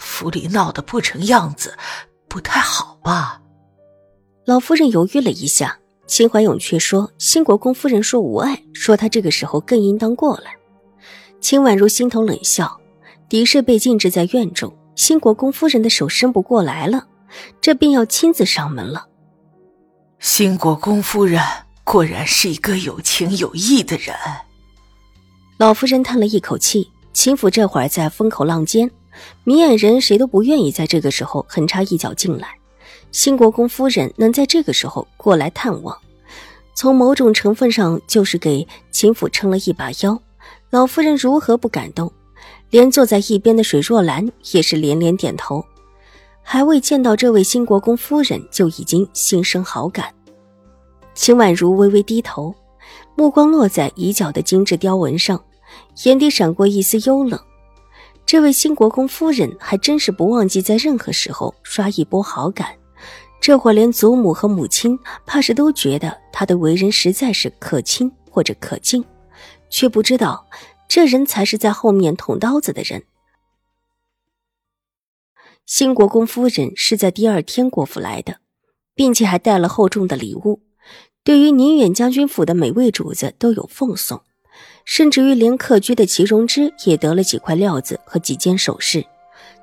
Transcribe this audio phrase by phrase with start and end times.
[0.00, 1.76] 府里闹得不成样子，
[2.28, 3.40] 不太好吧？
[4.44, 10.56] 老夫人犹豫了一下，秦怀勇却说：“新国公夫人说无碍，说他这个时候更应当过来。”
[11.40, 12.80] 秦婉如心头冷笑，
[13.28, 17.06] 狄氏被禁制在院中，新国公夫人的手伸不过来了，
[17.60, 19.06] 这便要亲自上门了。
[20.18, 21.42] 新国公夫人
[21.84, 24.16] 果然是一个有情有义的人。
[25.58, 28.90] 老夫人叹了一口气，秦府这会儿在风口浪尖。
[29.44, 32.48] 明眼人谁都不愿意在这个时候横插一脚进来。
[33.12, 35.96] 新国公夫人能在这个时候过来探望，
[36.74, 40.20] 从某种成分上就是给秦府撑了一把腰。
[40.70, 42.12] 老夫人如何不感动？
[42.70, 45.64] 连坐在一边的水若兰也是连连点头。
[46.42, 50.12] 还未见到这位新国公夫人，就已经心生好感。
[51.14, 52.54] 秦婉如微微低头，
[53.16, 55.42] 目光落在椅角的精致雕纹上，
[56.04, 57.40] 眼底闪过一丝幽冷。
[58.26, 62.76] 这位新国公夫人还真是不忘记在任何时候刷一波好感，
[63.40, 69.04] 这会连祖母和母亲怕是都觉得她的为人实在是可亲或者可敬，
[69.70, 70.44] 却不知道
[70.88, 73.04] 这人才是在后面捅刀子的人。
[75.64, 78.40] 新国公夫人是在第二天过府来的，
[78.96, 80.62] 并且还带了厚重的礼物，
[81.22, 84.22] 对于宁远将军府的每位主子都有奉送。
[84.84, 89.04] 甚至于连客居的祁荣之也得了几块料子和几件首饰。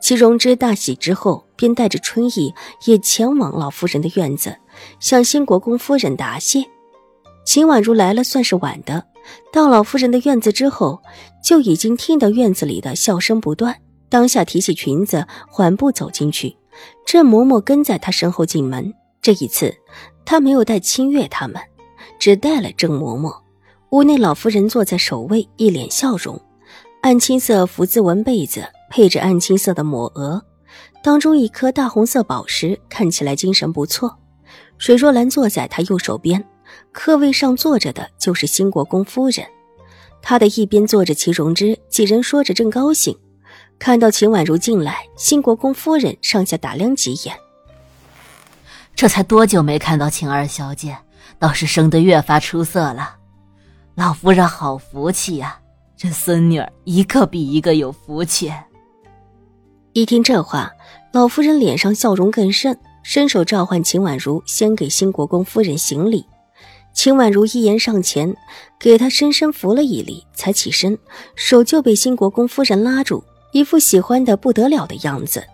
[0.00, 2.54] 祁荣之大喜之后，便带着春意
[2.86, 4.56] 也前往老夫人的院子，
[5.00, 6.64] 向新国公夫人答谢。
[7.44, 9.04] 秦婉如来了算是晚的，
[9.52, 11.02] 到老夫人的院子之后，
[11.42, 13.74] 就已经听到院子里的笑声不断。
[14.08, 16.56] 当下提起裙子，缓步走进去。
[17.04, 18.94] 郑嬷嬷跟在她身后进门。
[19.20, 19.74] 这一次，
[20.24, 21.60] 她没有带清月他们，
[22.20, 23.34] 只带了郑嬷嬷。
[23.90, 26.38] 屋内老夫人坐在首位，一脸笑容，
[27.00, 30.42] 暗青色福字纹被子配着暗青色的抹额，
[31.02, 34.14] 当中一颗大红色宝石看起来精神不错。
[34.76, 36.44] 水若兰坐在她右手边，
[36.92, 39.46] 客位上坐着的就是新国公夫人，
[40.20, 43.18] 她的一边坐着齐荣之，几人说着正高兴，
[43.78, 47.34] 看到秦婉如进来，新国公夫人上下打量几眼，
[48.94, 50.98] 这才多久没看到秦二小姐，
[51.38, 53.14] 倒是生得越发出色了。
[53.98, 55.58] 老夫人好福气呀，
[55.96, 58.48] 这孙女儿一个比一个有福气。
[59.92, 60.70] 一听这话，
[61.12, 66.24] 老夫人脸上笑容更甚，伸手召唤秦婉如，先给新国公夫人行礼。
[66.94, 68.36] 秦婉如一言上前，
[68.78, 70.96] 给她深深扶了一礼，才起身，
[71.34, 75.44] 手就被新国公夫人拉住，一副喜欢的不得了的样子。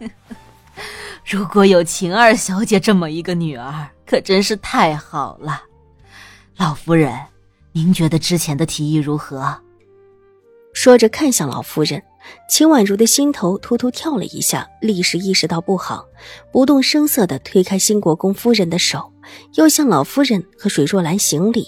[1.26, 5.64] 如果有秦二小姐这么一个女儿，可真是太好了。
[6.58, 7.14] 老夫人，
[7.72, 9.60] 您觉得之前的提议如何？
[10.72, 12.02] 说着看向老夫人，
[12.48, 16.06] 秦婉如的心头突突跳了一下，立时意识到不好，
[16.50, 19.12] 不动声色的推开新国公夫人的手，
[19.56, 21.66] 又向老夫人和水若兰行礼。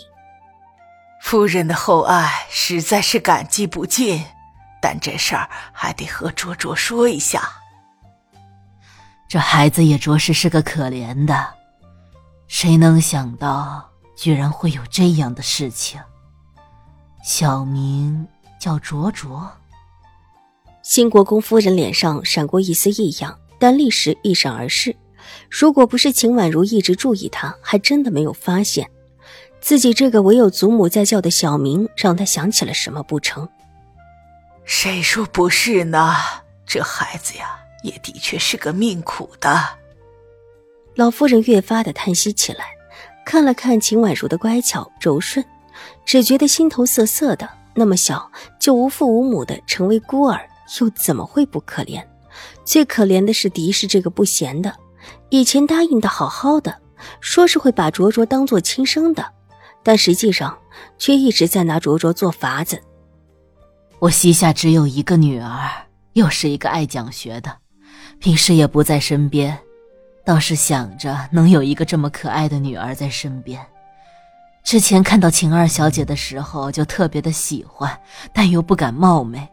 [1.22, 4.25] 夫人的厚爱实在是感激不尽，
[4.81, 7.47] 但这事儿还得和卓卓说一下。
[9.28, 11.47] 这孩子也着实是个可怜的，
[12.47, 13.91] 谁能想到？
[14.19, 16.01] 居然会有这样的事情。
[17.23, 18.27] 小名
[18.61, 19.49] 叫卓卓。
[20.83, 24.97] 新国公夫人脸上闪过一丝异样，但立时一闪而逝。
[25.49, 28.91] 如果不是秦婉如一直注意她，还真的没有发现
[29.61, 33.49] 自己这个唯有祖母在叫的小名让她想起了什么不成？
[34.65, 36.16] 谁说不是呢？
[36.66, 39.78] 这孩子呀，也的确是个命苦的。
[40.97, 42.78] 老夫人越发的叹息起来。
[43.28, 45.45] 看了看秦婉如的乖巧柔顺，
[46.07, 47.47] 只觉得心头涩涩的。
[47.75, 50.41] 那么小就无父无母的成为孤儿，
[50.80, 52.03] 又怎么会不可怜？
[52.65, 54.75] 最可怜的是狄氏这个不贤的，
[55.28, 56.75] 以前答应的好好的，
[57.21, 59.22] 说是会把卓卓当做亲生的，
[59.83, 60.59] 但实际上
[60.97, 62.80] 却一直在拿卓卓做法子。
[63.98, 65.69] 我膝下只有一个女儿，
[66.15, 67.54] 又是一个爱讲学的，
[68.21, 69.59] 平时也不在身边。
[70.28, 73.66] 倒是想着能有一个这么可爱的女儿在身边。
[74.63, 77.98] 之前看到秦二小姐的时候，就特别的喜欢，
[78.30, 79.48] 但又不敢冒昧。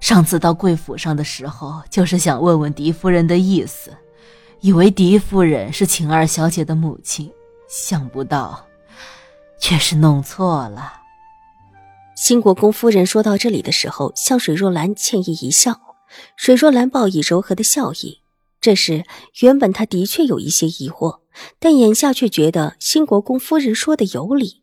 [0.00, 3.96] 上次到贵府上的时候，就是想问问狄夫人的意思，
[4.58, 7.30] 以为狄夫人是晴儿小姐的母亲，
[7.68, 8.66] 想不到，
[9.60, 10.94] 却是弄错了。
[12.16, 15.80] 新国公夫人说到这里的时候，向水若兰歉意一笑，
[16.34, 18.21] 水若兰报以柔和的笑意。
[18.62, 19.04] 这时，
[19.40, 21.18] 原本他的确有一些疑惑，
[21.58, 24.62] 但眼下却觉得新国公夫人说的有理。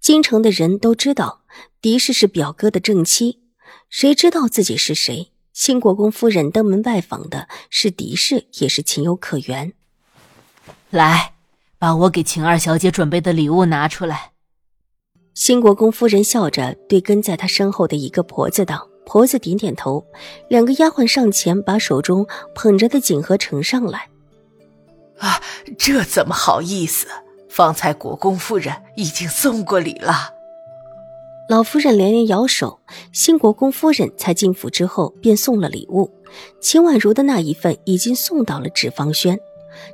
[0.00, 1.42] 京城的人都知道
[1.82, 3.40] 狄氏是表哥的正妻，
[3.90, 5.30] 谁知道自己是谁？
[5.52, 9.74] 新国公夫人登门拜访的是狄氏，也是情有可原。
[10.88, 11.34] 来，
[11.78, 14.32] 把我给晴二小姐准备的礼物拿出来。
[15.34, 18.88] 新国公夫人笑着对跟在她身后的一个婆子道。
[19.06, 20.04] 婆子点点头，
[20.48, 24.08] 两个丫鬟上前把手中捧着的锦盒呈上来。
[25.18, 25.40] 啊，
[25.78, 27.06] 这怎么好意思？
[27.48, 30.30] 方才国公夫人已经送过礼了。
[31.48, 32.80] 老夫人连连摇手。
[33.12, 36.10] 新国公夫人才进府之后便送了礼物，
[36.60, 39.38] 秦婉如的那一份已经送到了芷芳轩。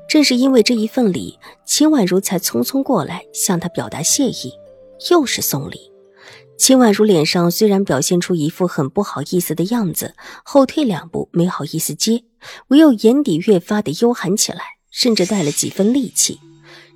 [0.09, 4.53] 正是因为这一份礼，秦婉如才匆匆过来向他表达谢意。
[5.11, 5.90] 又是送礼。
[6.61, 10.15] 秦婉如脸上虽然表现出一副很不好意思的样子，
[10.45, 12.23] 后退两步没好意思接，
[12.69, 14.61] 唯有眼底越发的幽寒起来，
[14.91, 16.39] 甚至带了几分戾气。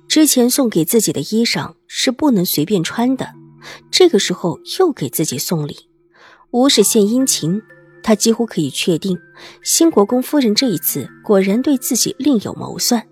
[0.07, 3.33] 之前送给自己的衣裳是不能随便穿的，
[3.89, 5.75] 这个时候又给自己送礼，
[6.51, 7.59] 无事献殷勤。
[8.03, 9.17] 他几乎可以确定，
[9.63, 13.03] 新国公夫人这一次果然对自己另有谋算。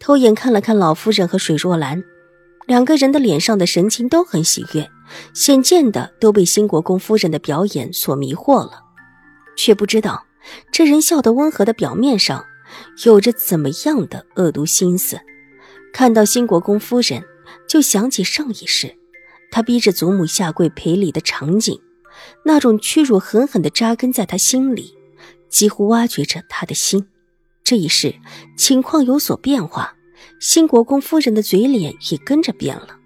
[0.00, 2.02] 偷眼看了看老夫人和水若兰，
[2.66, 4.90] 两个人的脸上的神情都很喜悦。
[5.32, 8.82] 显见的都被新国公夫人的表演所迷惑了，
[9.56, 10.24] 却不知道
[10.72, 12.44] 这人笑得温和的表面上
[13.04, 15.18] 有着怎么样的恶毒心思。
[15.92, 17.24] 看到新国公夫人，
[17.68, 18.96] 就想起上一世
[19.50, 21.80] 他逼着祖母下跪赔礼的场景，
[22.44, 24.94] 那种屈辱狠狠地扎根在他心里，
[25.48, 27.06] 几乎挖掘着他的心。
[27.62, 28.16] 这一世
[28.58, 29.94] 情况有所变化，
[30.40, 32.98] 新国公夫人的嘴脸也跟着变了。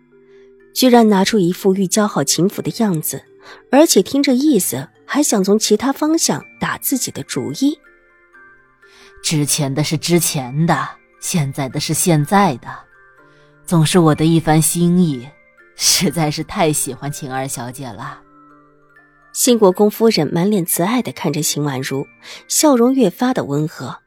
[0.78, 3.24] 居然拿出一副欲交好秦府的样子，
[3.72, 7.76] 而且听这意思，还想从其他方向打自己的主意。
[9.20, 10.88] 之前的是之前的，
[11.18, 12.68] 现在的是现在的，
[13.66, 15.28] 总是我的一番心意，
[15.74, 18.20] 实在是太喜欢晴儿小姐了。
[19.32, 22.06] 新国公夫人满脸慈爱的看着秦婉如，
[22.46, 23.98] 笑容越发的温和。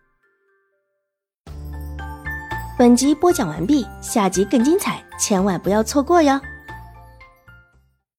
[2.79, 6.39] 本集播讲完毕，下集更精彩，千万不要错过哟。